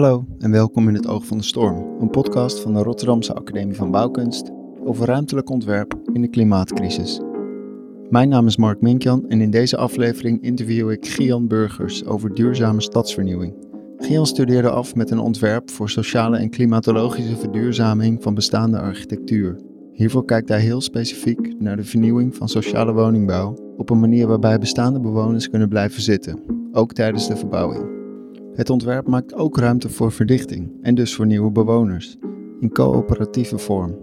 [0.00, 3.74] Hallo en welkom in het Oog van de Storm, een podcast van de Rotterdamse Academie
[3.74, 4.50] van Bouwkunst
[4.84, 7.20] over ruimtelijk ontwerp in de klimaatcrisis.
[8.10, 12.80] Mijn naam is Mark Minkjan en in deze aflevering interview ik Gian Burgers over duurzame
[12.80, 13.54] stadsvernieuwing.
[13.96, 19.60] Gian studeerde af met een ontwerp voor sociale en klimatologische verduurzaming van bestaande architectuur.
[19.92, 24.58] Hiervoor kijkt hij heel specifiek naar de vernieuwing van sociale woningbouw op een manier waarbij
[24.58, 26.38] bestaande bewoners kunnen blijven zitten,
[26.72, 27.99] ook tijdens de verbouwing.
[28.60, 32.16] Het ontwerp maakt ook ruimte voor verdichting en dus voor nieuwe bewoners,
[32.58, 33.98] in coöperatieve vorm.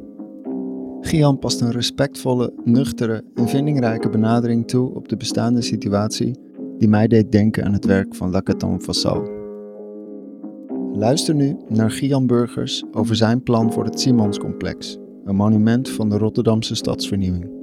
[1.01, 6.39] Gian past een respectvolle, nuchtere en vindingrijke benadering toe op de bestaande situatie
[6.77, 9.29] die mij deed denken aan het werk van Lacaton Vassal.
[10.93, 16.17] Luister nu naar Gian Burgers over zijn plan voor het Simonscomplex, een monument van de
[16.17, 17.56] Rotterdamse stadsvernieuwing.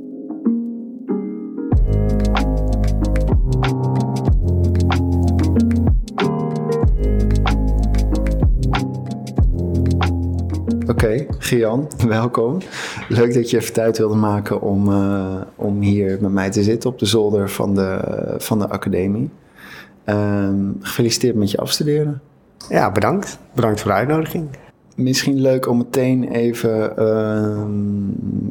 [11.04, 12.58] Oké, Gian, welkom.
[13.08, 16.90] Leuk dat je even tijd wilde maken om, uh, om hier met mij te zitten
[16.90, 18.00] op de zolder van de,
[18.38, 19.30] van de academie.
[20.06, 20.48] Uh,
[20.80, 22.20] gefeliciteerd met je afstuderen.
[22.68, 23.38] Ja, bedankt.
[23.54, 24.48] Bedankt voor de uitnodiging.
[24.96, 27.64] Misschien leuk om meteen even, uh,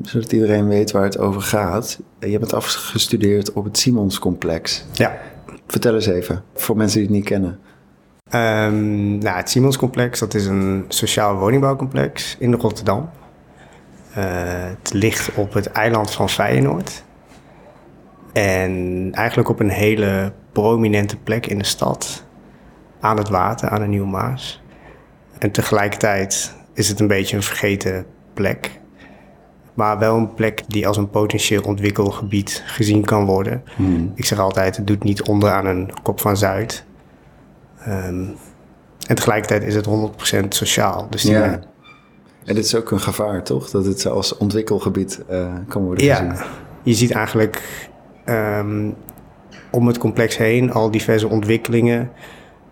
[0.01, 1.99] zodat iedereen weet waar het over gaat.
[2.19, 4.85] Je bent afgestudeerd op het Simonscomplex.
[4.91, 5.17] Ja.
[5.67, 7.59] Vertel eens even, voor mensen die het niet kennen.
[8.35, 13.09] Um, nou, het Simonscomplex, dat is een sociaal woningbouwcomplex in Rotterdam.
[14.17, 14.23] Uh,
[14.79, 17.03] het ligt op het eiland van Feyenoord.
[18.33, 22.25] En eigenlijk op een hele prominente plek in de stad.
[22.99, 24.61] Aan het water, aan de Nieuwe Maas.
[25.39, 28.79] En tegelijkertijd is het een beetje een vergeten plek.
[29.73, 33.63] Maar wel een plek die als een potentieel ontwikkelgebied gezien kan worden.
[33.75, 34.11] Hmm.
[34.15, 36.85] Ik zeg altijd, het doet niet onder aan een kop van Zuid.
[37.87, 38.35] Um,
[39.07, 41.07] en tegelijkertijd is het 100% sociaal.
[41.09, 41.59] Dus ja.
[42.45, 43.69] En dit is ook een gevaar, toch?
[43.69, 46.33] Dat het als ontwikkelgebied uh, kan worden ja, gezien.
[46.33, 46.45] Ja,
[46.83, 47.89] je ziet eigenlijk
[48.25, 48.95] um,
[49.71, 52.11] om het complex heen al diverse ontwikkelingen...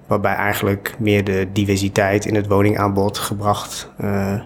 [0.08, 4.42] waarbij eigenlijk meer de diversiteit in het woningaanbod gebracht uh,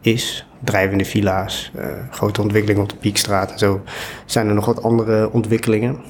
[0.00, 0.46] is.
[0.64, 3.82] Drijvende villa's, uh, grote ontwikkelingen op de Piekstraat en zo.
[4.24, 6.00] Zijn er nog wat andere ontwikkelingen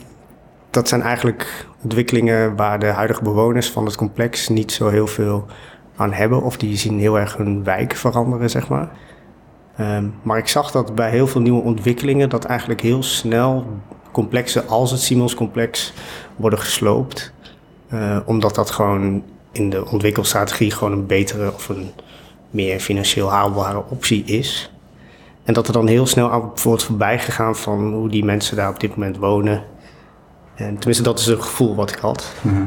[0.75, 5.47] dat zijn eigenlijk ontwikkelingen waar de huidige bewoners van het complex niet zo heel veel
[5.97, 6.43] aan hebben.
[6.43, 8.89] Of die zien heel erg hun wijk veranderen, zeg maar.
[9.81, 13.67] Um, maar ik zag dat bij heel veel nieuwe ontwikkelingen dat eigenlijk heel snel
[14.13, 15.93] complexen als het Simons-complex
[16.37, 17.33] worden gesloopt.
[17.93, 21.91] Uh, omdat dat gewoon in de ontwikkelstrategie gewoon een betere of een
[22.51, 24.73] meer financieel haalbare optie is.
[25.45, 28.71] En dat er dan heel snel aan wordt voorbij gegaan van hoe die mensen daar
[28.71, 29.63] op dit moment wonen.
[30.55, 32.33] En tenminste, dat is het gevoel wat ik had.
[32.41, 32.65] Mhm.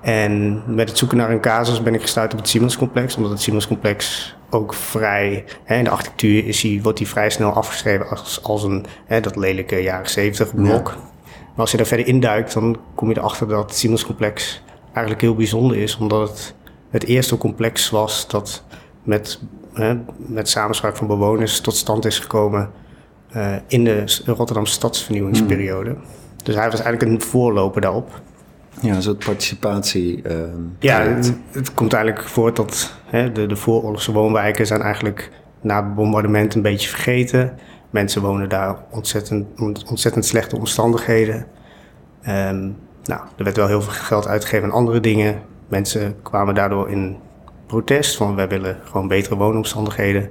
[0.00, 3.40] En met het zoeken naar een casus ben ik gestuurd op het Siemens-complex, omdat het
[3.40, 8.42] Siemens-complex ook vrij, hè, in de architectuur is die, wordt die vrij snel afgeschreven als,
[8.42, 10.84] als een, hè, dat lelijke jaren 70 blok.
[11.24, 15.34] Maar als je daar verder induikt, dan kom je erachter dat het Siemens-complex eigenlijk heel
[15.34, 16.54] bijzonder is, omdat het
[16.94, 18.64] het eerste complex was dat
[19.02, 19.40] met,
[19.72, 22.70] hè, met samenspraak van bewoners tot stand is gekomen
[23.36, 25.90] uh, in de Rotterdamse stadsvernieuwingsperiode.
[25.90, 26.00] Mhm.
[26.44, 28.20] Dus hij was eigenlijk een voorloper daarop.
[28.80, 30.22] Ja, een soort participatie.
[30.26, 30.32] Uh,
[30.78, 35.84] ja, het, het, komt eigenlijk voort dat hè, de, de vooroorlogse woonwijken zijn eigenlijk na
[35.84, 37.58] het bombardement een beetje vergeten.
[37.90, 39.46] Mensen wonen daar ontzettend,
[39.88, 41.46] ontzettend slechte omstandigheden.
[42.28, 45.42] Um, nou, er werd wel heel veel geld uitgegeven aan andere dingen.
[45.68, 47.16] Mensen kwamen daardoor in
[47.66, 50.30] protest van wij willen gewoon betere woonomstandigheden.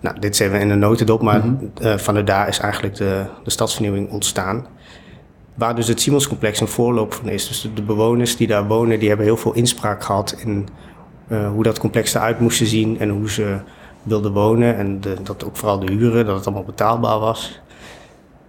[0.00, 1.86] Nou, dit zijn we in de notendop, maar mm -hmm.
[1.86, 4.66] uh, van daar is eigenlijk de, de stadsvernieuwing ontstaan.
[5.54, 7.48] Waar dus het Simonscomplex een voorloop van is.
[7.48, 10.68] Dus de, bewoners die daar wonen, die hebben heel veel inspraak gehad in
[11.28, 13.56] uh, hoe dat complex eruit moest zien en hoe ze
[14.02, 14.76] wilden wonen.
[14.76, 17.60] En de, dat ook vooral de huren, dat het allemaal betaalbaar was.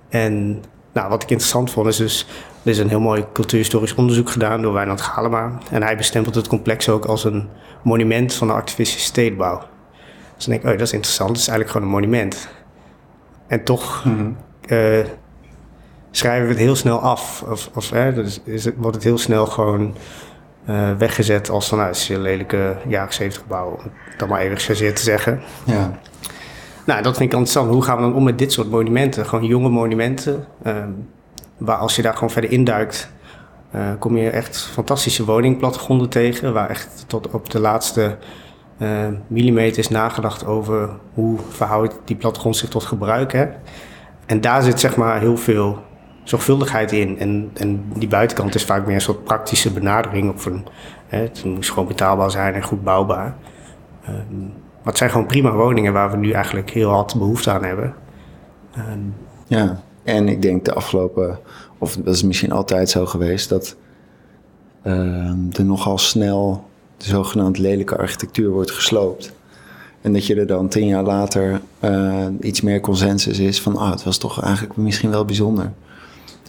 [0.09, 2.27] En nou, wat ik interessant vond is dus,
[2.63, 5.57] er is een heel mooi cultuurhistorisch onderzoek gedaan door Wijnand Galema.
[5.71, 7.49] En hij bestempelt het complex ook als een
[7.83, 9.57] monument van de activistische stedenbouw.
[10.35, 12.49] Dus dan denk ik, oh, dat is interessant, het is eigenlijk gewoon een monument.
[13.47, 14.37] En toch mm -hmm.
[14.67, 15.05] uh,
[16.15, 17.43] schrijven we het heel snel af.
[17.49, 19.95] Of, of hè, dus is het, wordt het heel snel gewoon
[20.69, 24.41] uh, weggezet als van, nou, is een lelijke jaren 70 gebouw, om het dan maar
[24.41, 25.41] even gechargeerd te zeggen.
[25.63, 25.99] Ja.
[26.85, 27.69] Nou, dat vind ik interessant.
[27.69, 29.25] Hoe gaan we dan om met dit soort monumenten?
[29.25, 31.09] Gewoon jonge monumenten, um,
[31.57, 33.11] waar als je daar gewoon verder induikt,
[33.75, 38.17] uh, kom je echt fantastische woningplattegronden tegen, waar echt tot op de laatste
[38.77, 43.31] uh, millimeter is nagedacht over hoe verhoudt die plattegrond zich tot gebruik.
[43.31, 43.45] Hè?
[44.25, 45.79] En daar zit zeg maar heel veel
[46.23, 47.19] zorgvuldigheid in.
[47.19, 50.29] En, en die buitenkant is vaak meer een soort praktische benadering.
[50.29, 50.65] Op een,
[51.07, 53.35] hè, het moest gewoon betaalbaar zijn en goed bouwbaar.
[54.09, 54.53] Um,
[54.83, 57.93] maar het zijn gewoon prima woningen waar we nu eigenlijk heel hard behoefte aan hebben.
[58.77, 59.15] Um,
[59.47, 61.39] ja, en ik denk de afgelopen,
[61.77, 63.75] of dat is misschien altijd zo geweest, dat
[64.83, 66.65] uh, er nogal snel
[66.97, 69.33] de zogenaamd lelijke architectuur wordt gesloopt.
[70.01, 73.91] En dat je er dan tien jaar later uh, iets meer consensus is van, ah,
[73.91, 75.71] het was toch eigenlijk misschien wel bijzonder.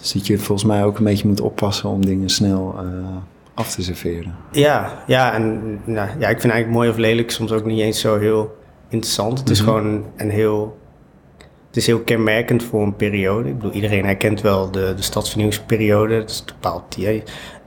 [0.04, 3.06] Dus dat je volgens mij ook een beetje moet oppassen om dingen snel uh,
[3.54, 4.36] af te serveren.
[4.52, 8.00] Ja, ja, en nou, ja, ik vind eigenlijk mooi of lelijk soms ook niet eens
[8.00, 8.56] zo heel
[8.88, 9.38] interessant.
[9.38, 9.76] Het is mm -hmm.
[9.76, 10.76] gewoon een heel
[11.66, 13.48] het is heel kenmerkend voor een periode.
[13.48, 16.18] Ik bedoel, iedereen herkent wel de, de stadsvernieuwingsperiode.
[16.18, 17.22] Dat is bepaald die.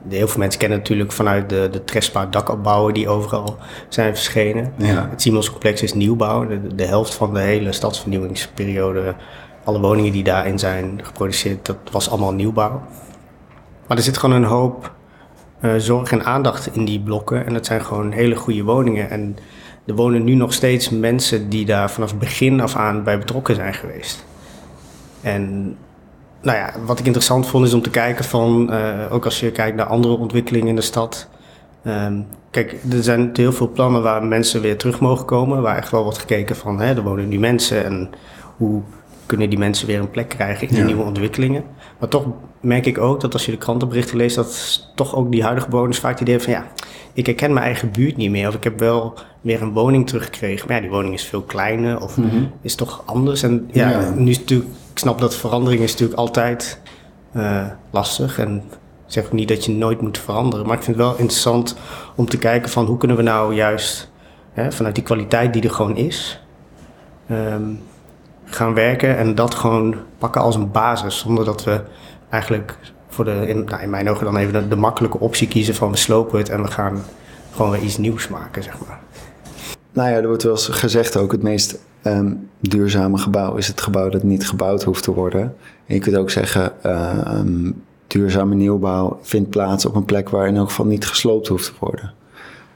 [0.10, 3.57] Heel veel mensen kennen natuurlijk vanuit de, de Trespa dakopbouwen die overal
[3.90, 4.74] zijn verschenen.
[4.78, 5.07] Ja.
[5.10, 6.48] Het Siemenscomplex is nieuwbouw.
[6.48, 9.16] De, de helft van de hele stadsvernieuwingsperiode,
[9.68, 12.81] alle woningen die daarin zijn geproduceerd, dat was allemaal nieuwbouw.
[13.88, 14.92] Maar er zit gewoon een hoop
[15.62, 17.46] uh, zorg en aandacht in die blokken.
[17.46, 19.10] En het zijn gewoon hele goede woningen.
[19.10, 19.38] En
[19.86, 23.56] er wonen nu nog steeds mensen die daar vanaf het begin af aan bij betrokken
[23.56, 24.25] zijn geweest.
[25.22, 25.75] En
[26.42, 29.52] nou ja, wat ik interessant vond is om te kijken van, uh, ook als je
[29.52, 31.28] kijkt naar andere ontwikkelingen in de stad.
[31.84, 35.62] Um, kijk, er zijn heel veel plannen waar mensen weer terug mogen komen.
[35.62, 38.10] Waar echt wel wordt gekeken van, hè, er wonen nu mensen en
[38.58, 38.81] hoe
[39.28, 41.64] kunnen die mensen weer een plek krijgen in die nieuwe ontwikkelingen.
[42.00, 42.26] Maar toch
[42.60, 46.00] merk ik ook dat als je de krantenberichten leest, dat toch ook die huidige bewoners
[46.00, 46.72] vaak het idee hebben van ja,
[47.14, 48.48] ik herken mijn eigen buurt niet meer.
[48.48, 50.68] Of ik heb wel weer een woning teruggekregen.
[50.68, 52.52] Maar ja, die woning is veel kleiner of mm -hmm.
[52.62, 53.44] is toch anders.
[53.44, 56.82] En ja, ja, nu is natuurlijk, ik snap dat verandering is natuurlijk altijd
[57.36, 58.40] uh, lastig.
[58.40, 60.66] En ik zeg ook niet dat je nooit moet veranderen.
[60.66, 61.78] Maar ik vind het wel interessant
[62.16, 64.12] om te kijken van hoe kunnen we nou juist
[64.54, 66.42] hè, vanuit die kwaliteit die er gewoon is,
[67.32, 67.80] um,
[68.50, 71.18] gaan werken en dat gewoon pakken als een basis.
[71.18, 71.82] Zonder dat we
[72.30, 72.78] eigenlijk
[73.08, 76.38] voor de, in, nou, mijn ogen dan even de, makkelijke optie kiezen van we slopen
[76.38, 77.04] het en we gaan
[77.52, 79.00] gewoon weer iets nieuws maken, zeg maar.
[79.94, 83.82] Nou ja, er wordt wel eens gezegd ook, het meest um, duurzame gebouw is het
[83.82, 85.56] gebouw dat niet gebouwd hoeft te worden.
[85.86, 86.72] En je kunt ook zeggen,
[87.38, 91.66] um, duurzame nieuwbouw vindt plaats op een plek waar in elk geval niet gesloopt hoeft
[91.66, 92.14] te worden.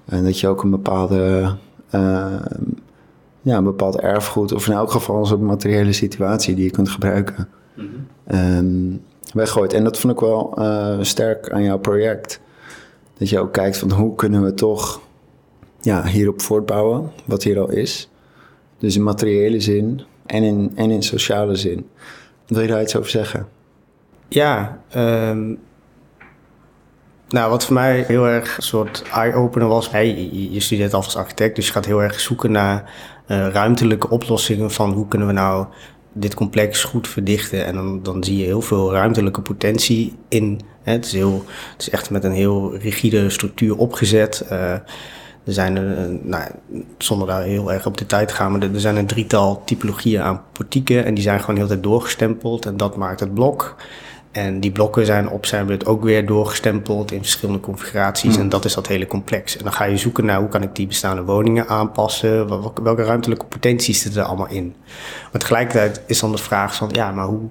[0.06, 1.56] En dat je ook een bepaalde,
[1.95, 2.25] uh,
[3.41, 6.89] ja, een bepaald erfgoed, of in elk geval een soort materiële situatie die je kunt
[6.89, 7.89] gebruiken, mm
[8.25, 8.57] -hmm.
[8.57, 9.01] um,
[9.33, 9.73] weggooit.
[9.73, 12.41] En dat vond ik wel uh, sterk aan jouw project.
[13.17, 15.01] Dat je ook kijkt van hoe kunnen we toch
[15.81, 18.09] ja, hierop voortbouwen, wat hier al is.
[18.77, 21.89] Dus in materiële zin en in, en in sociale zin.
[22.47, 23.47] Wil je daar iets over zeggen?
[24.27, 25.59] Ja, um,
[27.29, 29.91] nou wat voor mij heel erg een soort eye-opener was.
[29.91, 32.93] Hey, je, je studeert af als architect, dus je gaat heel erg zoeken naar
[33.37, 35.65] ruimtelijke oplossingen van hoe kunnen we nou
[36.13, 37.65] dit complex goed verdichten.
[37.65, 40.59] En dan, dan zie je heel veel ruimtelijke potentie in.
[40.83, 40.91] Hè.
[40.91, 44.45] Het, is heel, het is echt met een heel rigide structuur opgezet.
[44.51, 44.71] Uh,
[45.43, 46.51] er zijn er, nou,
[46.97, 50.21] zonder daar heel erg op de tijd te gaan, maar er zijn een drietal typologieën
[50.21, 51.05] aan portieken.
[51.05, 52.65] En die zijn gewoon heel tijd doorgestempeld.
[52.65, 53.75] En dat maakt het blok.
[54.31, 58.35] En die blokken zijn op zijn beurt ook weer doorgestempeld in verschillende configuraties.
[58.35, 58.41] Mm.
[58.41, 59.57] En dat is dat hele complex.
[59.57, 62.47] En dan ga je zoeken naar hoe kan ik die bestaande woningen aanpassen.
[62.83, 64.75] Welke ruimtelijke potenties zitten er allemaal in.
[65.31, 67.49] Maar tegelijkertijd is dan de vraag van, ja, maar hoe,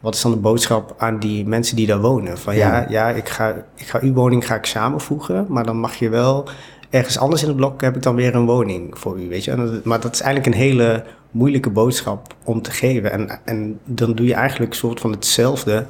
[0.00, 2.38] wat is dan de boodschap aan die mensen die daar wonen?
[2.38, 5.76] Van ja, ja, ja ik, ga, ik ga uw woning ga ik samenvoegen, maar dan
[5.76, 6.48] mag je wel
[6.90, 9.80] ergens anders in het blok heb ik dan weer een woning voor u, weet je.
[9.84, 11.04] Maar dat is eigenlijk een hele
[11.34, 13.12] moeilijke boodschap om te geven.
[13.12, 15.86] En, en dan doe je eigenlijk soort van hetzelfde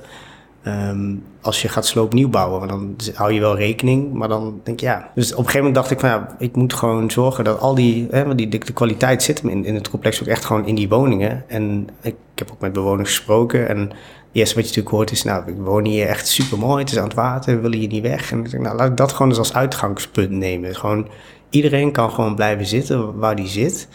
[0.67, 2.59] um, als je gaat sloop nieuw bouwen.
[2.59, 5.11] Want dan hou je wel rekening, maar dan denk je ja.
[5.15, 7.75] Dus op een gegeven moment dacht ik van ja, ik moet gewoon zorgen dat al
[7.75, 10.89] die, hè, die de, kwaliteit zit in, in het complex ook echt gewoon in die
[10.89, 11.45] woningen.
[11.49, 13.91] En ik, ik heb ook met bewoners gesproken en
[14.33, 16.99] eerste wat je natuurlijk hoort is, nou, ik woon hier echt super mooi, het is
[16.99, 18.33] aan het water, we willen hier niet weg.
[18.33, 20.75] En ik denk, nou, laat ik dat gewoon eens als uitgangspunt nemen.
[20.75, 21.09] Gewoon,
[21.51, 23.89] iedereen kan gewoon blijven zitten waar die zit.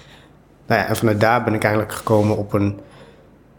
[0.70, 2.80] Nou ja, en vanuit daar ben ik eigenlijk gekomen op een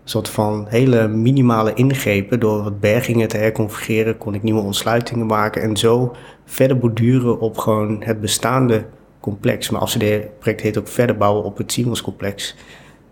[0.05, 2.41] soort van hele minimale ingrepen.
[2.41, 6.15] Door wat bergingen te herconfigureren, kon ik nieuwe ontsluitingen maken en zo
[6.45, 8.85] verder borduren op gewoon het bestaande
[9.21, 9.71] complex.
[9.71, 12.57] Maar als het project heet ook verder bouwen op het Siemens complex.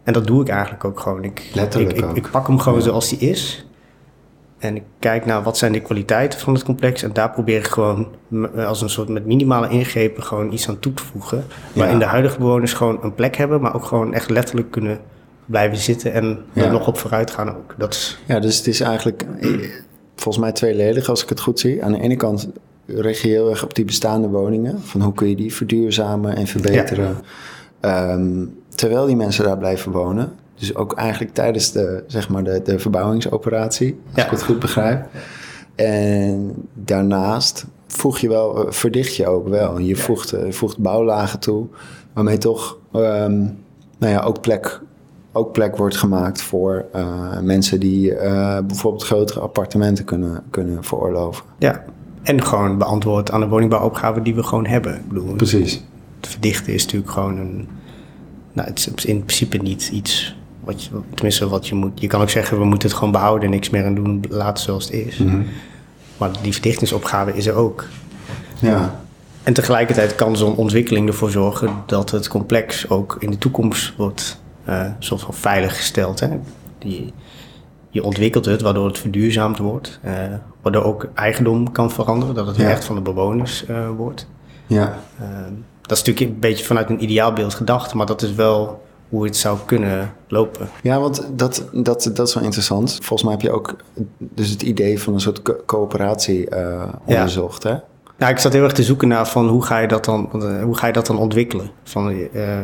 [0.02, 1.24] En dat doe ik eigenlijk ook gewoon.
[1.24, 3.67] Ik, Letterlijk ik, ik, ik pak hem gewoon zoals die is.
[4.58, 7.02] En ik kijk naar wat zijn de kwaliteiten van het complex.
[7.02, 8.08] En daar probeer ik gewoon
[8.56, 11.44] als een soort met minimale ingrepen gewoon iets aan toe te voegen.
[11.72, 11.80] Ja.
[11.80, 14.98] Waarin de huidige bewoners gewoon een plek hebben, maar ook gewoon echt letterlijk kunnen
[15.46, 16.64] blijven zitten en ja.
[16.64, 17.74] er nog op vooruit gaan ook.
[17.78, 18.18] Dat is...
[18.26, 19.24] Ja, dus het is eigenlijk
[20.14, 21.84] volgens mij tweeledig als ik het goed zie.
[21.84, 22.48] Aan de ene kant
[22.86, 24.82] richt je heel erg op die bestaande woningen.
[24.82, 27.16] Van hoe kun je die verduurzamen en verbeteren.
[27.80, 28.12] Ja.
[28.12, 30.32] Um, terwijl die mensen daar blijven wonen.
[30.58, 35.06] Dus ook eigenlijk tijdens de, zeg maar de, de verbouwingsoperatie, als ik het goed begrijp.
[35.74, 39.78] En daarnaast voeg je wel, eh, verdicht je ook wel.
[39.78, 41.66] Je voegt, uh, voegt bouwlagen toe,
[42.12, 43.58] waarmee toch um,
[43.98, 44.80] nou ja, ook, plek,
[45.32, 51.44] ook plek wordt gemaakt voor uh, mensen die uh, bijvoorbeeld grotere appartementen kunnen, kunnen veroorloven.
[51.58, 51.84] Ja,
[52.22, 54.94] en gewoon beantwoord aan de woningbouwopgave die we gewoon hebben.
[54.94, 55.84] Ik bedoel, Precies.
[56.20, 57.68] Het verdichten is natuurlijk gewoon een.
[58.52, 60.37] Nou, het is in principe niet iets
[60.68, 62.00] wat je, tenminste wat je moet.
[62.00, 64.64] Je kan ook zeggen, we moeten het gewoon behouden en niks meer aan doen, laten
[64.64, 65.16] zoals het is.
[65.18, 65.42] Mhm.
[66.16, 67.84] Maar die verdichtingsopgave is er ook.
[68.60, 69.00] Ja,
[69.42, 74.40] En tegelijkertijd kan zo'n ontwikkeling ervoor zorgen dat het complex ook in de toekomst wordt
[74.64, 76.20] eh soort van veilig gesteld.
[76.20, 76.28] Hè?
[76.78, 77.12] Die,
[77.90, 80.12] je ontwikkelt het waardoor het verduurzaamd wordt, eh,
[80.62, 82.68] waardoor ook eigendom kan veranderen, dat het Ja.
[82.70, 84.26] echt van de bewoners eh, wordt.
[84.66, 85.26] ja, Eh,
[85.82, 89.36] dat is natuurlijk een beetje vanuit een ideaalbeeld gedacht, maar dat is wel hoe het
[89.36, 90.68] zou kunnen lopen.
[90.82, 92.92] ja want dat, dat, dat is wel interessant.
[92.94, 93.76] Volgens mij heb je ook
[94.18, 97.74] dus het idee van een soort co- coöperatie eh, onderzocht, hè?
[98.16, 100.62] Nou, ik zat heel erg te zoeken naar van hoe ga je dat dan, eh,
[100.62, 101.70] hoe ga je dat dan ontwikkelen?
[101.82, 102.60] Van, eh,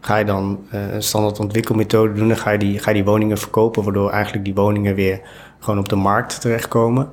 [0.00, 3.38] ga je dan een standaard ontwikkelmethode doen en ga je, die, ga je die woningen
[3.38, 5.20] verkopen, waardoor eigenlijk die woningen weer
[5.58, 7.08] gewoon op de markt terechtkomen?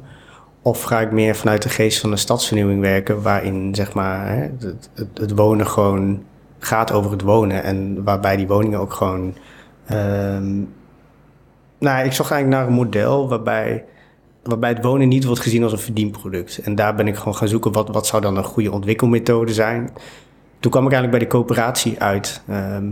[0.62, 5.10] Of ga ik meer vanuit de geest van de stadsvernieuwing werken, waarin zeg maar, het,
[5.14, 6.24] het wonen gewoon
[6.60, 9.34] gaat over het wonen en waarbij die woningen ook gewoon.
[9.86, 10.56] ehm,
[11.80, 13.86] nou, ik zocht eigenlijk naar een model waarbij
[14.44, 16.58] waarbij het wonen niet wordt gezien als een verdienproduct.
[16.58, 19.90] En daar ben ik gewoon gaan zoeken, wat, wat zou dan een goede ontwikkelmethode zijn.
[20.60, 22.42] Toen kwam ik eigenlijk bij de coöperatie uit.
[22.48, 22.86] Ehm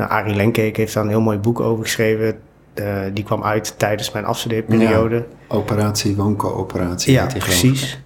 [0.00, 2.40] nou, Arie Lenkeek heeft daar een heel mooi boek over geschreven.
[2.74, 5.26] Eh, die kwam uit tijdens mijn afstudeerperiode.
[5.48, 7.12] Operatie, wooncoöperatie.
[7.12, 8.00] Ja, precies.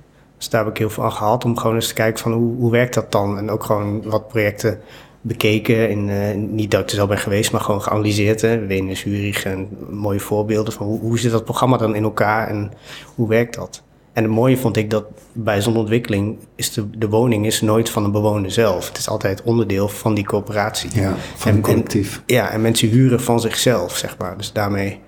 [0.45, 2.57] Dus daar heb ik heel veel aan gehad om gewoon eens te kijken van hoe,
[2.57, 3.39] hoe werkt dat dan?
[3.39, 4.81] En ook gewoon wat projecten
[5.21, 5.91] bekeken.
[5.91, 8.41] In, eh, niet dat ik er zelf ben geweest, maar gewoon geanalyseerd.
[8.41, 8.67] Hè.
[8.67, 12.73] Wenen, Zurich en mooie voorbeelden van hoe, hoe zit dat programma dan in elkaar en
[13.15, 13.83] hoe werkt dat?
[14.13, 17.91] En het mooie vond ik dat bij zo'n ontwikkeling is de, de woning is nooit
[17.91, 18.89] van de bewoner zelf.
[18.89, 20.91] Het is altijd onderdeel van die coöperatie.
[21.01, 22.23] Ja, van En- collectief.
[22.27, 24.37] Ja, en mensen huren van zichzelf, zeg maar.
[24.37, 25.01] Dus daarmee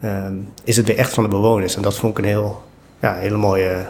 [0.00, 1.76] ehm, is het weer echt van de bewoners.
[1.76, 2.62] En dat vond ik een heel,
[3.00, 3.86] ja, hele mooie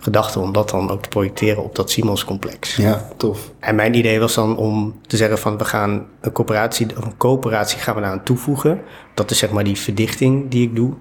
[0.00, 2.76] gedachte om dat dan ook te projecteren op dat Simons-complex.
[2.76, 3.50] Ja, tof.
[3.58, 7.16] En mijn idee was dan om te zeggen van we gaan een coöperatie of een
[7.16, 8.80] coöperatie gaan we daar aan toevoegen.
[9.14, 10.94] Dat is zeg maar die verdichting die ik doe.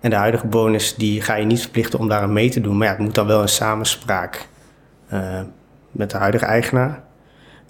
[0.00, 2.76] En de huidige bewoners die ga je niet verplichten om daar aan mee te doen.
[2.76, 4.48] Maar ja, het moet dan wel een samenspraak
[5.08, 5.40] eh,
[5.90, 7.02] met de huidige eigenaar.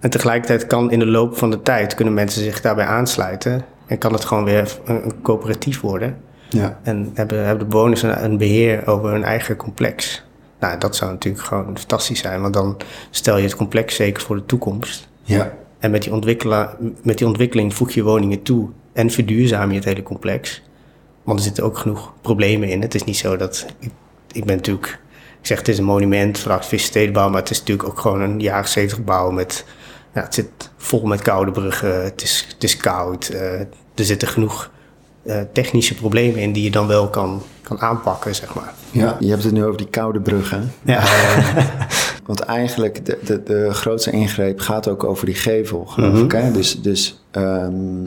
[0.01, 3.65] En tegelijkertijd kan in de loop van de tijd kunnen mensen zich daarbij aansluiten.
[3.87, 6.17] En kan het gewoon weer een, een coöperatief worden.
[6.49, 10.26] Ja, En hebben, hebben de bewoners een, een beheer over hun eigen complex.
[10.61, 12.41] Nou, dat zou natuurlijk gewoon fantastisch zijn.
[12.41, 12.77] Want dan
[13.11, 15.09] stel je het complex zeker voor de toekomst.
[15.23, 18.69] ja, En met die, ontwikkela- met die ontwikkeling voeg je woningen toe.
[18.93, 20.63] En verduurzaam je het hele complex.
[21.23, 22.83] Want er zitten ook genoeg problemen in.
[22.83, 23.67] Het is niet zo dat...
[23.79, 23.91] Ik,
[24.33, 24.99] ik ben natuurlijk...
[25.41, 28.41] Ik zeg het is een monument van stedenbouw, maar het is natuurlijk ook gewoon een
[28.41, 29.65] jaren 70 gebouw met...
[30.15, 32.05] Ja, het zit vol met koude bruggen.
[32.05, 33.29] Het is, het is koud.
[33.29, 33.61] eh,
[33.95, 34.71] er zitten genoeg
[35.27, 38.75] eh, technische problemen in die je dan wel kan, kan aanpakken, zeg maar.
[38.91, 39.17] ja.
[39.21, 40.73] Je hebt het nu over die koude bruggen.
[40.83, 41.03] Ja.
[42.27, 46.25] Want eigenlijk, de, de, de grootste ingreep gaat ook over die gevel, geloof Mhm.
[46.25, 46.33] ik.
[46.33, 46.51] Hè?
[46.53, 48.03] Dus, dus ehm,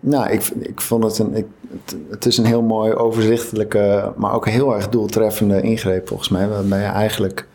[0.00, 1.46] nou, ik, ik vond het een, ik,
[1.84, 6.48] het, het is een heel mooi overzichtelijke, maar ook heel erg doeltreffende ingreep volgens mij.
[6.48, 7.46] Waarbij je eigenlijk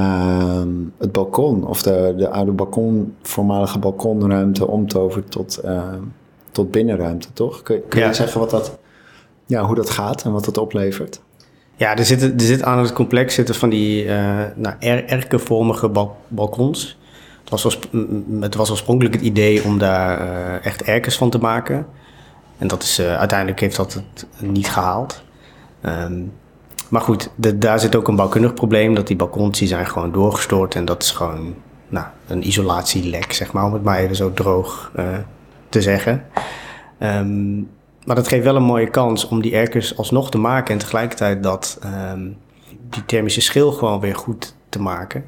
[0.00, 6.00] ehm, het balkon, of de, de oude balkon, voormalige balkonruimte omtovert tot, ehm,
[6.50, 7.62] tot binnenruimte, toch?
[7.62, 8.06] Kun, kun Ja.
[8.06, 8.78] je zeggen wat dat,
[9.46, 11.20] ja, hoe dat gaat en wat dat oplevert?
[11.76, 15.88] Ja, er zitten, er zit aan het complex zitten van die eh nou, er, erkenvormige
[15.88, 16.98] bal- balkons.
[17.40, 17.78] Het was,
[18.40, 21.86] het was oorspronkelijk het idee om daar eh, echt erkens van te maken.
[22.58, 25.22] En dat is, eh, uiteindelijk heeft dat het niet gehaald.
[25.80, 26.20] Ehm,
[26.88, 28.94] maar goed, daar zit ook een bouwkundig probleem.
[28.94, 30.74] Dat die balkons zijn gewoon doorgestort.
[30.74, 31.54] En dat is gewoon
[31.88, 33.64] nou, een isolatielek, zeg maar.
[33.64, 35.04] Om het maar even zo droog eh,
[35.68, 36.24] te zeggen.
[36.98, 37.56] Ehm,
[38.04, 40.72] maar dat geeft wel een mooie kans om die erkers alsnog te maken.
[40.72, 42.28] En tegelijkertijd dat ehm,
[42.90, 45.24] die thermische schil gewoon weer goed te maken.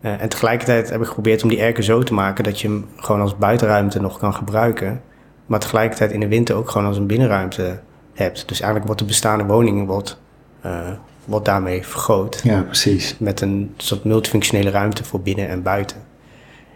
[0.00, 2.86] Eh, en tegelijkertijd heb ik geprobeerd om die erker zo te maken dat je hem
[2.96, 5.02] gewoon als buitenruimte nog kan gebruiken.
[5.46, 7.80] Maar tegelijkertijd in de winter ook gewoon als een binnenruimte
[8.14, 8.48] hebt.
[8.48, 10.20] Dus eigenlijk wordt de bestaande woning wordt,
[10.66, 10.90] eh,
[11.24, 12.40] wordt daarmee vergroot.
[12.44, 13.16] Ja, precies.
[13.18, 15.96] Met een soort multifunctionele ruimte voor binnen en buiten.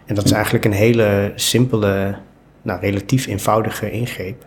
[0.05, 2.15] En dat is eigenlijk een hele simpele,
[2.61, 4.45] nou, relatief eenvoudige ingreep.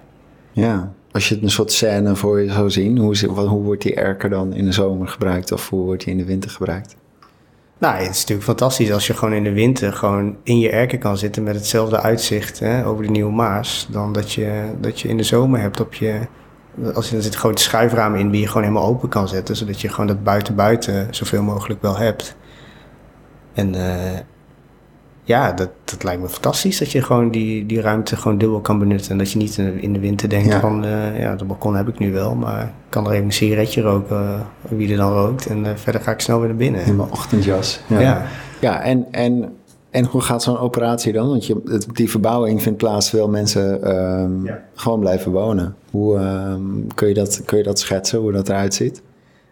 [0.52, 3.46] Ja, als je het een soort scène voor je zou zien, hoe, is het- wat,
[3.46, 6.24] hoe wordt die erker dan in de zomer gebruikt of hoe wordt die in de
[6.24, 6.96] winter gebruikt?
[7.78, 10.98] Nou, het is natuurlijk fantastisch als je gewoon in de winter gewoon in je erken
[10.98, 13.88] kan zitten met hetzelfde uitzicht hè, over de Nieuwe Maas.
[13.90, 16.20] Dan dat je, dat je in de zomer hebt op je.
[16.94, 19.56] Als je, er zitten grote schuiframen in die je gewoon helemaal open kan zetten.
[19.56, 22.36] Zodat je gewoon dat buiten-buiten zoveel mogelijk wel hebt.
[23.52, 24.18] En uh,
[25.22, 28.78] ja, dat, dat lijkt me fantastisch dat je gewoon die, die ruimte gewoon dubbel kan
[28.78, 29.10] benutten.
[29.10, 31.98] En dat je niet in de winter denkt van, uh, ja, de balkon heb ik
[31.98, 35.46] nu wel, maar ik kan er even een sigaretje roken, uh, wie er dan rookt.
[35.46, 36.84] En verder ga ik snel weer naar binnen.
[36.84, 37.80] In mijn ochtendjas.
[37.86, 38.26] Ja, ja.
[38.60, 39.56] ja en, en,
[39.94, 41.28] en hoe gaat zo'n operatie dan?
[41.28, 44.62] Want je, die verbouwing vindt plaats, terwijl mensen um, ja.
[44.74, 45.76] gewoon blijven wonen.
[45.90, 49.02] Hoe um, kun, je dat, kun je dat schetsen, hoe dat eruit ziet?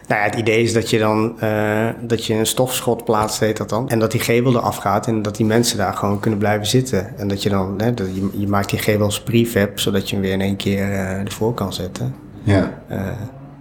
[0.09, 3.57] Nou ja, het idee is dat je dan uh, dat je een stofschot plaatst, heet
[3.57, 3.89] dat dan.
[3.89, 7.19] En dat die gevel eraf gaat en dat die mensen daar gewoon kunnen blijven zitten.
[7.19, 10.15] En dat je dan, hè, dat je, je maakt die gevel als prefab, zodat je
[10.15, 12.15] hem weer in één keer uh, ervoor kan zetten.
[12.43, 12.83] Ja.
[12.91, 13.01] Uh,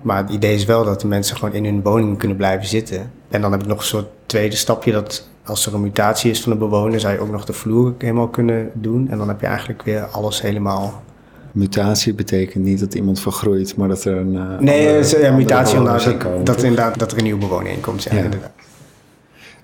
[0.02, 3.12] maar het idee is wel dat de mensen gewoon in hun woning kunnen blijven zitten.
[3.30, 6.42] En dan heb ik nog een soort tweede stapje dat als er een mutatie is
[6.42, 9.10] van de bewoner, zou je ook nog de vloer helemaal kunnen doen.
[9.10, 11.04] En dan heb je eigenlijk weer alles helemaal
[11.52, 14.34] Mutatie betekent niet dat iemand vergroeit, maar dat er een.
[14.34, 17.80] Uh, nee, andere, ja, mutatie omdat dat, dat, inderdaad, dat er een nieuwe bewoner in
[17.80, 18.04] komt.
[18.04, 18.24] Ja, ja.
[18.24, 18.52] Inderdaad.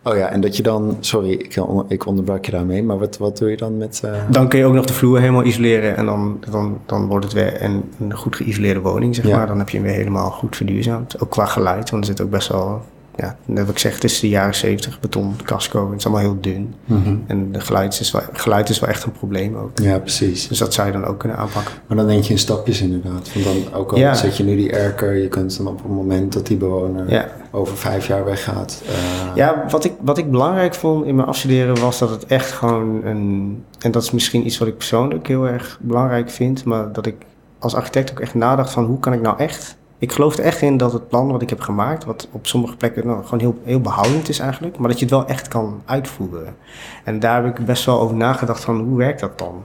[0.04, 1.58] Oh ja, en dat je dan, sorry, ik,
[1.88, 4.02] ik onderbrak je daarmee, maar wat, wat doe je dan met.
[4.06, 4.12] Uh...
[4.30, 7.34] Dan kun je ook nog de vloer helemaal isoleren en dan, dan, dan wordt het
[7.34, 9.38] weer een, een goed geïsoleerde woning, zeg ja.
[9.38, 9.48] maar.
[9.48, 11.22] Dan heb je hem weer helemaal goed verduurzaamd.
[11.22, 12.82] Ook qua geluid, want er zit ook best wel
[13.18, 15.90] ja, net wat ik zeg, het is de jaren 70 beton, casco.
[15.90, 16.74] Het is allemaal heel dun.
[16.86, 17.24] Mm -hmm.
[17.28, 19.80] En de geluid is, wel, geluid is wel echt een probleem ook.
[19.80, 20.48] Ja, precies.
[20.48, 21.74] Dus dat zou je dan ook kunnen aanpakken.
[21.88, 23.34] Maar dan denk je in stapjes inderdaad.
[23.34, 24.14] Want dan ook al ja.
[24.14, 27.28] zet je nu die erker, je kunt dan op het moment dat die bewoner ja.
[27.52, 28.82] over vijf jaar weggaat.
[28.86, 29.36] Uh...
[29.36, 33.06] Ja, wat ik, wat ik belangrijk vond in mijn afstuderen was dat het echt gewoon
[33.06, 33.64] een...
[33.80, 36.64] En dat is misschien iets wat ik persoonlijk heel erg belangrijk vind.
[36.64, 37.16] Maar dat ik
[37.60, 40.62] als architect ook echt nadacht van hoe kan ik nou echt ik geloof er echt
[40.62, 43.60] in dat het plan wat ik heb gemaakt, wat op sommige plekken nou, gewoon heel,
[43.64, 46.56] heel behoudend is eigenlijk, maar dat je het wel echt kan uitvoeren.
[47.04, 49.64] En daar heb ik best wel over nagedacht van hoe werkt dat dan?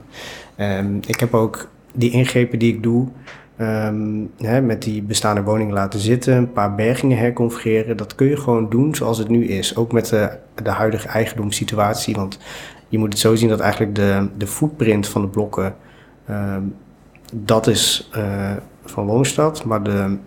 [0.57, 3.07] Um, ik heb ook die ingrepen die ik doe,
[3.57, 8.37] um, hè, met die bestaande woning laten zitten, een paar bergingen herconfigureren, dat kun je
[8.37, 9.75] gewoon doen zoals het nu is.
[9.75, 12.39] Ook met de, de huidige eigendomssituatie, want
[12.87, 15.75] je moet het zo zien dat eigenlijk de, de footprint van de blokken,
[16.29, 16.75] um,
[17.33, 18.09] dat is...
[18.17, 18.51] Uh,
[18.85, 20.17] van Woonstad, maar de,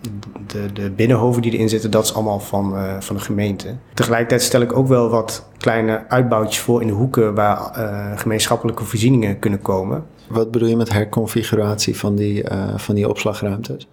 [0.47, 3.75] de, de binnenhoven die erin zitten, dat is allemaal van, uh, van de gemeente.
[3.93, 8.83] Tegelijkertijd stel ik ook wel wat kleine uitbouwtjes voor in de hoeken waar uh, gemeenschappelijke
[8.83, 10.05] voorzieningen kunnen komen.
[10.27, 13.87] Wat bedoel je met herconfiguratie van die, uh, van die opslagruimtes?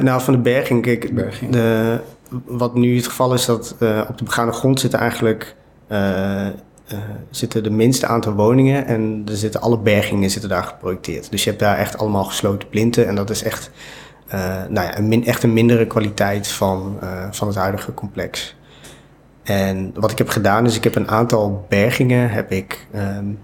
[0.00, 0.82] nou, van de berging.
[0.82, 1.52] Kijk, berging.
[1.52, 2.00] De,
[2.44, 3.76] wat nu het geval is, dat
[4.08, 5.56] op de begane grond zitten eigenlijk
[6.92, 6.98] uh,
[7.30, 11.30] zitten de minste aantal woningen en er zitten alle bergingen zitten daar geprojecteerd.
[11.30, 13.70] Dus je hebt daar echt allemaal gesloten plinten en dat is echt,
[14.26, 14.34] uh,
[14.68, 18.56] nou ja, een min, echt een mindere kwaliteit van, uh, van het huidige complex.
[19.42, 23.38] En wat ik heb gedaan is, ik heb een aantal bergingen heb ik um,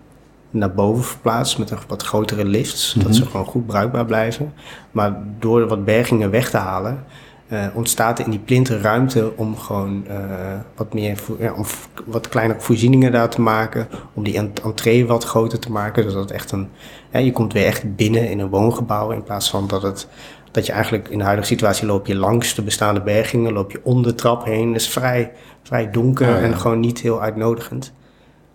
[0.50, 3.10] naar boven verplaatst met een wat grotere lifts, mm -hmm.
[3.10, 4.52] dat ze gewoon goed bruikbaar blijven.
[4.90, 7.04] Maar door wat bergingen weg te halen,
[7.54, 10.16] uh, ontstaat er in die plinten ruimte om gewoon uh,
[10.76, 11.64] wat meer, ja, om
[12.04, 16.30] wat kleinere voorzieningen daar te maken, om die entree wat groter te maken, zodat het
[16.30, 16.68] echt een,
[17.12, 20.08] ja, je komt weer echt binnen in een woongebouw in plaats van dat het,
[20.50, 23.80] dat je eigenlijk in de huidige situatie loop je langs de bestaande bergingen, loop je
[23.82, 26.40] om de trap heen, dat is vrij, vrij donker oh, ja.
[26.40, 27.92] en gewoon niet heel uitnodigend.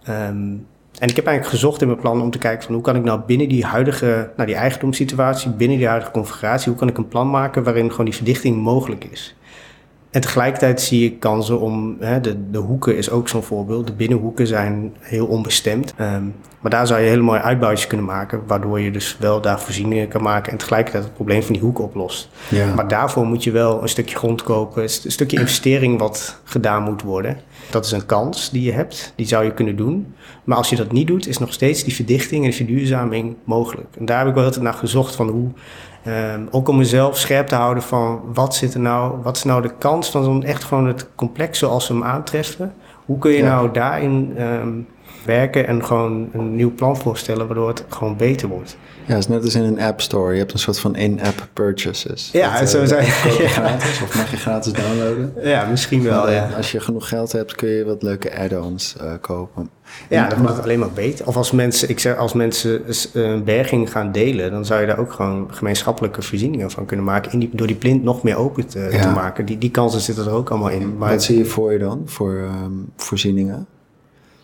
[0.09, 0.65] Um,
[0.99, 3.03] en ik heb eigenlijk gezocht in mijn plan om te kijken van hoe kan ik
[3.03, 7.07] nou binnen die huidige, nou die eigendomssituatie, binnen die huidige configuratie, hoe kan ik een
[7.07, 9.35] plan maken waarin gewoon die verdichting mogelijk is.
[10.09, 13.93] En tegelijkertijd zie ik kansen om, hè, de, de hoeken is ook zo'n voorbeeld, de
[13.93, 15.93] binnenhoeken zijn heel onbestemd.
[16.01, 19.59] Um, maar daar zou je hele mooie uitbouwtjes kunnen maken, waardoor je dus wel daar
[19.59, 22.29] voorzieningen kan maken en tegelijkertijd het probleem van die hoeken oplost.
[22.49, 22.73] Ja.
[22.73, 27.01] Maar daarvoor moet je wel een stukje grond kopen, een stukje investering wat gedaan moet
[27.01, 27.37] worden.
[27.69, 30.13] Dat is een kans die je hebt, die zou je kunnen doen.
[30.43, 33.87] Maar als je dat niet doet, is nog steeds die verdichting en verduurzaming mogelijk.
[33.99, 35.49] En daar heb ik wel altijd naar gezocht van hoe,
[36.07, 39.61] um, ook om mezelf scherp te houden van wat zit er nou, wat is nou
[39.61, 42.73] de kans van zo'n echt gewoon het complex zoals we hem aantreffen.
[43.05, 43.55] Hoe kun je ja.
[43.55, 44.87] nou daarin um,
[45.25, 48.77] werken en gewoon een nieuw plan voorstellen waardoor het gewoon beter wordt.
[49.09, 50.31] Ja, het is net als in een app store.
[50.33, 52.29] Je hebt een soort van in-app purchases.
[52.31, 53.05] Ja, dat, zo uh, zijn
[53.39, 53.47] ja.
[53.47, 55.33] gratis of mag je gratis downloaden.
[55.41, 56.49] Ja, misschien wel, maar, ja.
[56.57, 59.69] Als je genoeg geld hebt, kun je wat leuke add-ons uh, kopen.
[60.09, 61.27] Ja, dat wordt het alleen maar beter.
[61.27, 62.81] Of als mensen, ik zeg, als mensen
[63.13, 67.31] een berging gaan delen, dan zou je daar ook gewoon gemeenschappelijke voorzieningen van kunnen maken.
[67.31, 69.01] In die, door die plint nog meer open te, ja.
[69.01, 69.45] te maken.
[69.45, 70.97] Die, die kansen zitten er ook allemaal in.
[70.97, 73.67] Maar Wat zie je voor je dan, voor um, voorzieningen?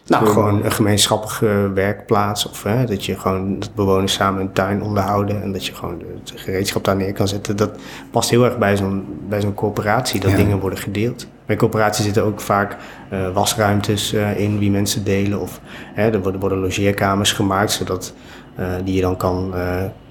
[0.07, 2.49] Nou, gewoon een gemeenschappelijke werkplaats.
[2.49, 5.41] Of hè, dat je gewoon dat bewoners samen een tuin onderhouden.
[5.41, 7.55] En dat je gewoon de gereedschap daar neer kan zetten.
[7.55, 7.71] Dat
[8.11, 10.37] past heel erg bij zo'n, bij zo'n coöperatie, dat ja.
[10.37, 11.27] dingen worden gedeeld.
[11.45, 12.77] Bij coöperaties zitten ook vaak
[13.13, 15.39] uh, wasruimtes uh, in wie mensen delen.
[15.39, 15.59] Of
[15.93, 18.13] hè, er worden, worden logeerkamers gemaakt, zodat
[18.59, 19.53] uh, die je dan kan,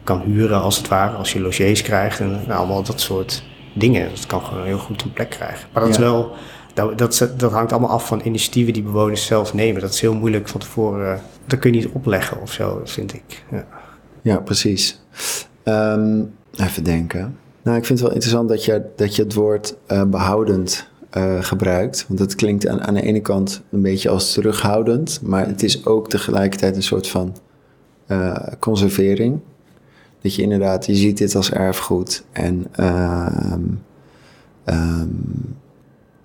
[0.05, 2.21] kan huren als het ware, als je logiers krijgt.
[2.21, 4.09] En nou, allemaal dat soort dingen.
[4.11, 5.69] Dat kan gewoon heel goed een plek krijgen.
[5.73, 6.37] Maar dat is wel.
[6.75, 9.81] Dat, dat, dat, hangt allemaal af van initiatieven die bewoners zelf nemen.
[9.81, 11.21] Dat is heel moeilijk van tevoren.
[11.47, 13.45] dat kun je niet opleggen of zo, vind ik.
[13.51, 13.67] Ja,
[14.23, 15.01] ja precies.
[15.65, 17.39] Um, even denken.
[17.63, 21.43] Nou, ik vind het wel interessant dat je, dat je het woord uh, behoudend uh,
[21.43, 22.05] gebruikt.
[22.09, 25.87] Want het klinkt aan, aan de ene kant een beetje als terughoudend, maar het is
[25.87, 27.37] ook tegelijkertijd een soort van
[28.59, 29.41] conservering.
[30.21, 33.83] Dat je inderdaad, je ziet dit als erfgoed en um,
[34.65, 35.57] um,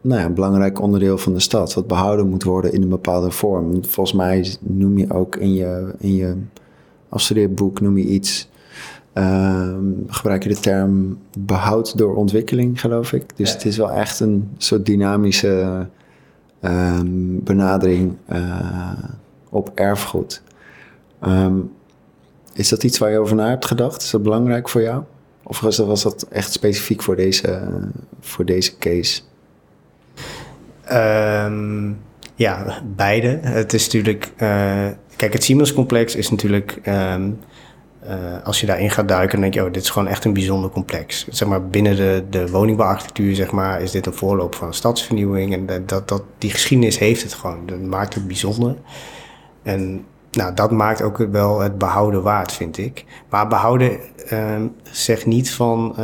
[0.01, 3.31] nou ja, een belangrijk onderdeel van de stad, wat behouden moet worden in een bepaalde
[3.31, 3.85] vorm.
[3.85, 6.35] Volgens mij noem je ook in je, in je
[7.09, 8.49] afstudeerboek noem je iets
[9.13, 13.37] Ehm, gebruik je de term behoud door ontwikkeling, geloof ik.
[13.37, 15.87] Dus het is wel echt een soort dynamische
[16.59, 17.07] ehm,
[17.43, 18.91] benadering uh,
[19.49, 20.41] op erfgoed.
[21.19, 21.57] Ehm,
[22.53, 24.01] is dat iets waar je over na hebt gedacht?
[24.01, 25.03] Is dat belangrijk voor jou?
[25.43, 27.69] Of was dat, was dat echt specifiek voor deze,
[28.19, 29.21] voor deze case?
[32.35, 33.39] Ja, beide.
[33.41, 34.31] Het is natuurlijk.
[34.33, 36.79] Uh, kijk, het Siemens-complex is natuurlijk.
[36.83, 37.15] Uh,
[38.43, 40.69] als je daarin gaat duiken, dan denk je, oh, dit is gewoon echt een bijzonder
[40.69, 41.27] complex.
[41.29, 45.53] Zeg maar, binnen de, de woningbouwarchitectuur zeg maar, is dit een voorloop van stadsvernieuwing.
[45.53, 47.65] En dat, dat, die geschiedenis heeft het gewoon.
[47.65, 48.75] Dat maakt het bijzonder.
[49.63, 53.05] En nou, dat maakt ook wel het behouden waard, vind ik.
[53.29, 53.99] Maar behouden
[54.31, 55.95] um, zegt niet van...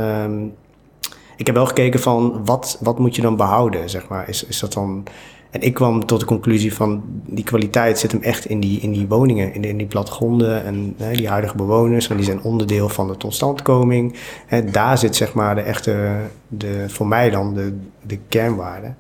[1.36, 4.30] ik heb wel gekeken van, wat, wat moet je dan behouden, zeg maar.
[4.30, 5.08] Is, is dat dan
[5.56, 8.92] en ik kwam tot de conclusie van die kwaliteit zit hem echt in die, in
[8.92, 12.10] die woningen, in, in die plattegronden en hè, die huidige bewoners.
[12.10, 14.16] En die zijn onderdeel van de totstandkoming.
[14.46, 16.16] Hè, daar zit zeg maar de echte,
[16.48, 18.94] de, voor mij dan de, de kernwaarde.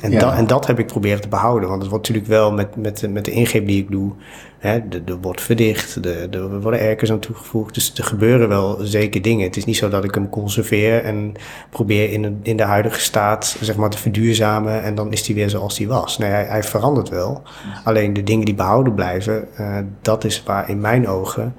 [0.00, 1.68] En, dat, en dat heb ik proberen te behouden.
[1.68, 4.12] Want het wordt natuurlijk wel met, met, met de ingreep die ik doe.
[4.60, 7.74] Hè, er wordt verdicht, er worden erkers aan toegevoegd.
[7.74, 9.46] Dus er gebeuren wel zeker dingen.
[9.46, 11.32] Het is niet zo dat ik hem conserveer en
[11.70, 14.82] probeer in de, in de huidige staat zeg maar, te verduurzamen.
[14.82, 16.18] En dan is hij weer zoals hij was.
[16.18, 17.42] Nee, hij, verandert wel.
[17.84, 21.54] Alleen de dingen die behouden blijven, uh, dat is waar in mijn ogen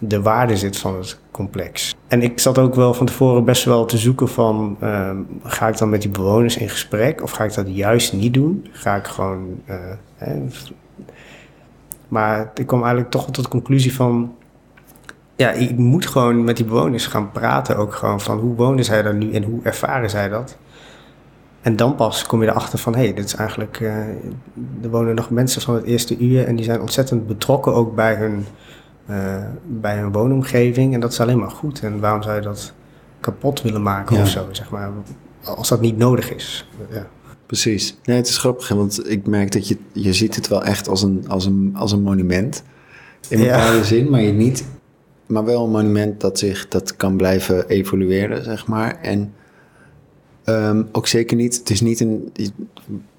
[0.00, 1.96] de waarde zit van het complex.
[2.08, 4.76] En ik zat ook wel van tevoren best wel te zoeken van...
[4.82, 5.10] Uh,
[5.42, 8.66] ga ik dan met die bewoners in gesprek of ga ik dat juist niet doen?
[8.72, 9.60] Ga ik gewoon...
[10.16, 10.40] Hè,
[12.12, 14.34] maar ik kwam eigenlijk toch tot de conclusie van...
[15.36, 18.38] Ja, ik moet gewoon met die bewoners gaan praten ook gewoon van...
[18.38, 20.56] hoe wonen zij daar nu en hoe ervaren zij dat?
[21.60, 23.80] En dan pas kom je erachter van, hé, hey, dit is eigenlijk...
[23.80, 23.96] Uh,
[24.82, 28.14] er wonen nog mensen van het eerste uur en die zijn ontzettend betrokken ook bij
[28.14, 28.44] hun
[29.10, 30.94] uh, bij een woonomgeving.
[30.94, 31.80] En dat is alleen maar goed.
[31.80, 32.72] En waarom zou je dat
[33.20, 34.90] kapot willen maken of zo, zeg maar,
[35.44, 36.68] als dat niet nodig is.
[36.90, 37.06] Ja.
[37.52, 37.96] Precies.
[38.04, 41.02] Nee, het is grappig, want ik merk dat je, je ziet het wel echt als
[41.02, 42.62] een, als een, als een monument.
[43.28, 44.64] In een bepaalde zin, maar je niet,
[45.26, 49.00] maar wel een monument dat zich, dat kan blijven evolueren, zeg maar.
[49.00, 49.34] En
[50.44, 52.32] um, ook zeker niet, het is niet een,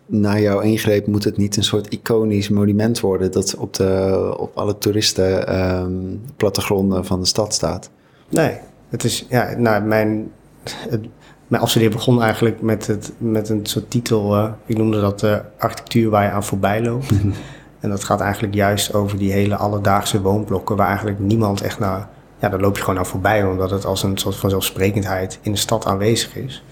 [0.05, 4.57] na jouw ingreep moet het niet een soort iconisch monument worden dat op, de, op
[4.57, 7.89] alle toeristen um, plattegronden van de stad staat.
[8.29, 8.57] Nee,
[8.89, 10.31] het is, ja, nou, mijn,
[10.63, 11.05] het,
[11.53, 15.37] mijn afstuderen begon eigenlijk met, het, met een soort titel, uh, ik noemde dat uh,
[15.57, 17.11] architectuur waar je aan voorbij loopt.
[17.79, 22.09] en dat gaat eigenlijk juist over die hele alledaagse woonblokken waar eigenlijk niemand echt naar,
[22.39, 25.51] ja, daar loop je gewoon aan voorbij, omdat het als een soort van zelfsprekendheid in
[25.51, 26.63] de stad aanwezig is.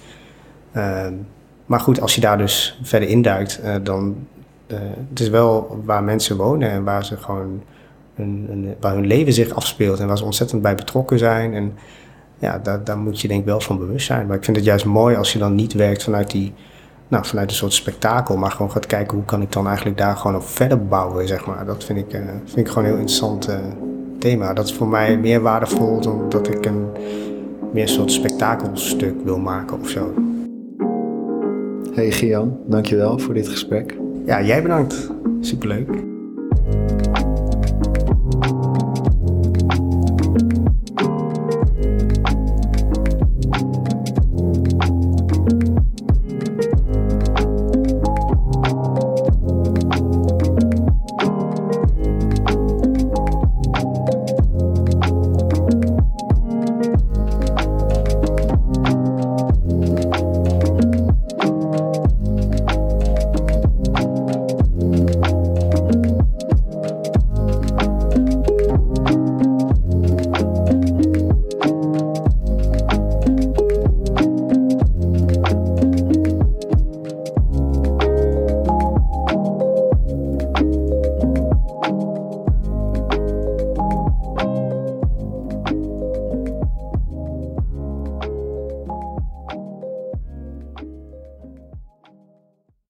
[0.74, 1.08] Uh,
[1.65, 4.15] maar goed, als je daar dus verder induikt, uh, dan
[5.10, 7.63] het is wel waar mensen wonen en waar ze gewoon
[8.15, 11.54] hun, waar hun leven zich afspeelt en waar ze ontzettend bij betrokken zijn.
[11.54, 11.74] En
[12.42, 14.28] ja, daar, daar moet je denk ik wel van bewust zijn.
[14.28, 16.54] Maar ik vind het juist mooi als je dan niet werkt vanuit die,
[17.08, 20.18] nou, vanuit een soort spektakel, maar gewoon gaat kijken hoe kan ik dan eigenlijk daar
[20.18, 21.66] gewoon op verder bouwen, zeg maar.
[21.66, 23.50] Dat vind ik, uh, vind ik gewoon een heel interessant
[24.20, 24.54] thema.
[24.54, 26.86] Dat is voor mij meer waardevol dan dat ik een
[27.74, 30.14] meer een soort spektakelstuk wil maken of zo.
[31.94, 33.98] Hey Gian, dankjewel voor dit gesprek.
[34.26, 35.10] Ja, jij bedankt.
[35.42, 35.90] Superleuk.